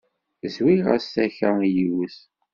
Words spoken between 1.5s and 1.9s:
i